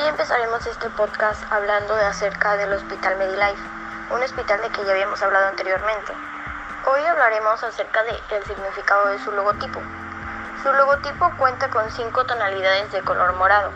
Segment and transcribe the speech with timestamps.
[0.00, 3.62] empezaremos este podcast hablando de acerca del Hospital Medilife,
[4.10, 6.12] un hospital de que ya habíamos hablado anteriormente.
[6.86, 9.80] Hoy hablaremos acerca del significado de su logotipo.
[10.62, 13.70] Su logotipo cuenta con cinco tonalidades de color morado.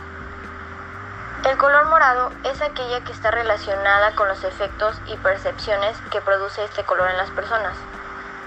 [1.44, 6.64] El color morado es aquella que está relacionada con los efectos y percepciones que produce
[6.64, 7.76] este color en las personas.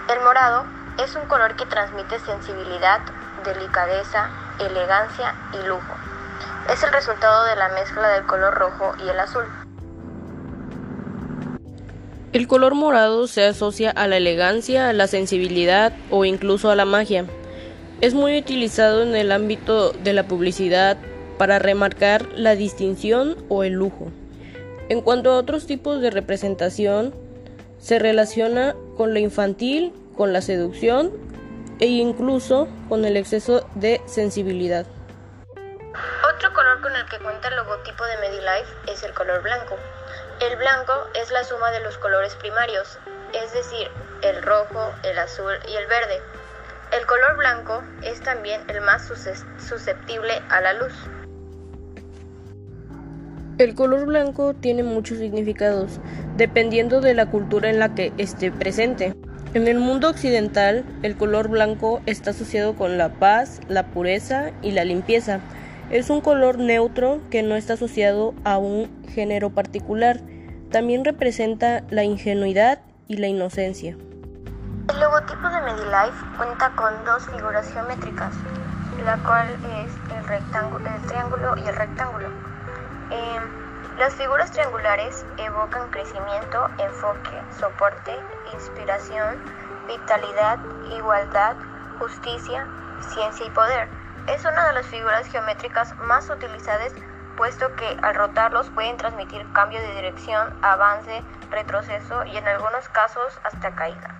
[0.10, 0.65] El morado
[0.97, 3.00] es un color que transmite sensibilidad,
[3.43, 4.29] delicadeza,
[4.60, 5.96] elegancia y lujo.
[6.71, 9.43] Es el resultado de la mezcla del color rojo y el azul.
[12.32, 16.86] El color morado se asocia a la elegancia, a la sensibilidad o incluso a la
[16.86, 17.25] magia.
[18.01, 20.97] Es muy utilizado en el ámbito de la publicidad
[21.39, 24.11] para remarcar la distinción o el lujo.
[24.89, 27.15] En cuanto a otros tipos de representación,
[27.79, 31.11] se relaciona con lo infantil, con la seducción
[31.79, 34.86] e incluso con el exceso de sensibilidad.
[37.00, 39.78] El que cuenta el logotipo de Medilife es el color blanco.
[40.42, 43.00] El blanco es la suma de los colores primarios,
[43.31, 43.88] es decir,
[44.22, 46.22] el rojo, el azul y el verde.
[46.91, 50.94] El color blanco es también el más susceptible a la luz.
[53.59, 56.02] El color blanco tiene muchos significados,
[56.36, 59.16] dependiendo de la cultura en la que esté presente.
[59.53, 64.72] En el mundo occidental, el color blanco está asociado con la paz, la pureza y
[64.72, 65.39] la limpieza.
[65.89, 70.19] Es un color neutro que no está asociado a un género particular.
[70.71, 73.97] También representa la ingenuidad y la inocencia.
[74.87, 78.35] El logotipo de Medilife cuenta con dos figuras geométricas,
[79.03, 79.47] la cual
[79.81, 79.91] es
[80.29, 82.27] el, triángulo y el rectángulo.
[83.09, 83.39] Eh,
[83.97, 88.11] las figuras triangulares evocan crecimiento, enfoque, soporte,
[88.53, 89.37] inspiración,
[89.87, 90.59] vitalidad,
[90.95, 91.55] igualdad,
[91.97, 92.67] justicia,
[93.01, 93.98] ciencia y poder
[94.33, 96.94] es una de las figuras geométricas más utilizadas
[97.39, 103.40] puesto que al rotarlos pueden transmitir cambio de dirección, avance, retroceso y en algunos casos
[103.45, 104.19] hasta caída.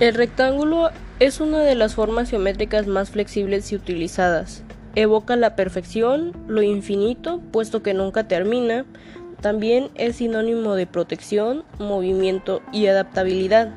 [0.00, 4.64] El rectángulo es una de las formas geométricas más flexibles y utilizadas.
[4.94, 8.86] Evoca la perfección, lo infinito, puesto que nunca termina.
[9.42, 13.74] También es sinónimo de protección, movimiento y adaptabilidad.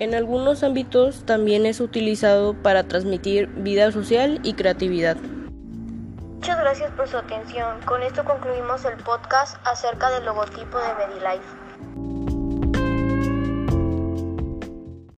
[0.00, 5.16] En algunos ámbitos también es utilizado para transmitir vida social y creatividad.
[5.16, 7.80] Muchas gracias por su atención.
[7.86, 12.13] Con esto concluimos el podcast acerca del logotipo de Medilife.